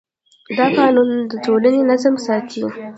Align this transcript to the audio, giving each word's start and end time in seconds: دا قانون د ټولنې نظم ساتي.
دا 0.57 0.65
قانون 0.79 1.09
د 1.31 1.33
ټولنې 1.45 1.81
نظم 1.89 2.15
ساتي. 2.25 2.63